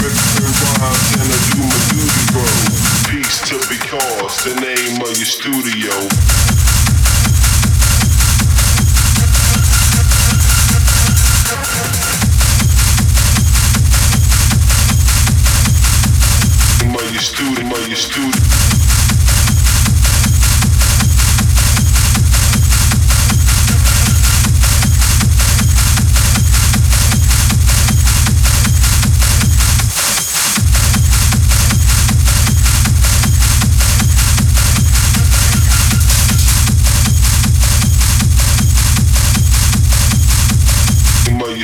Ripping 0.00 0.54
I 0.80 0.96
do 1.52 1.60
my 1.60 1.76
duty. 1.92 2.24
Peace 3.10 3.40
to 3.50 3.58
be 3.68 3.76
caused, 3.76 4.46
the 4.46 4.54
name 4.58 5.02
of 5.02 5.14
your 5.14 5.26
studio. 5.26 6.30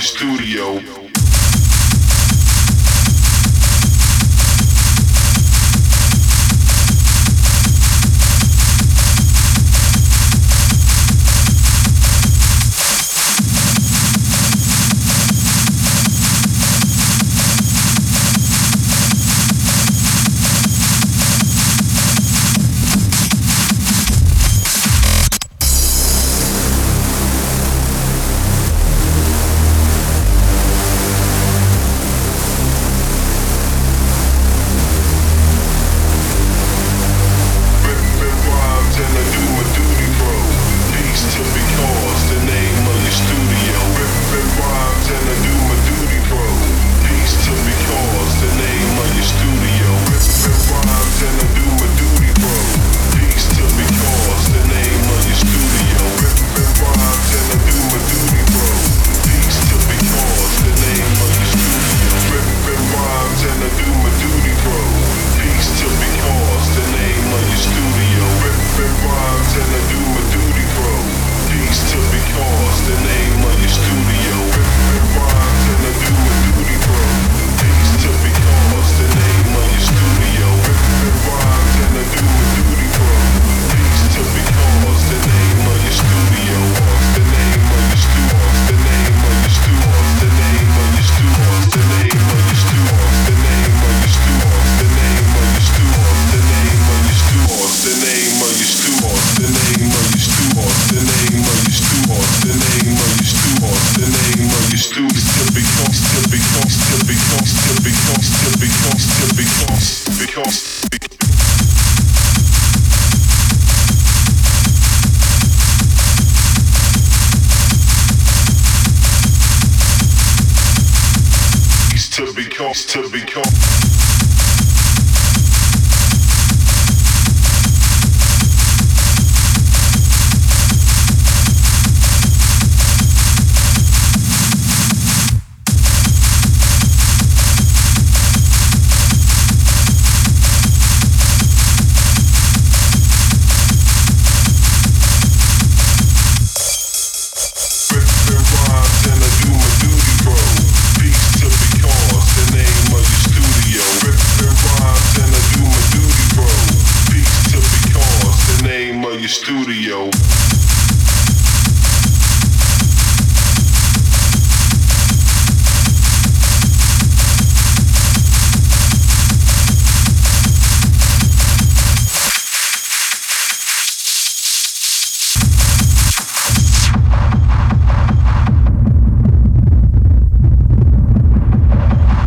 Studio. 0.06 1.05